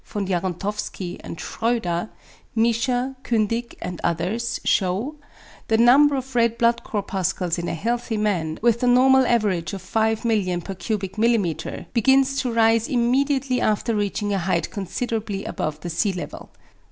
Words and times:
Jaruntowski 0.11 1.19
and 1.23 1.39
Schroeder, 1.39 2.09
Miescher, 2.57 3.15
Kündig 3.23 3.75
and 3.83 4.01
others, 4.03 4.59
shew, 4.65 5.17
the 5.67 5.77
number 5.77 6.15
of 6.15 6.33
red 6.33 6.57
blood 6.57 6.83
corpuscles 6.83 7.59
in 7.59 7.67
a 7.67 7.75
healthy 7.75 8.17
man, 8.17 8.57
with 8.63 8.79
the 8.79 8.87
normal 8.87 9.27
average 9.27 9.73
of 9.73 9.83
5,000,000 9.83 10.63
per 10.63 10.73
mm.^, 10.73 11.85
begins 11.93 12.41
to 12.41 12.51
rise 12.51 12.87
immediately 12.87 13.61
after 13.61 13.93
reaching 13.93 14.33
a 14.33 14.39
height 14.39 14.71
considerably 14.71 15.45
above 15.45 15.79
the 15.81 15.89
sea 15.91 16.13
level. 16.13 16.49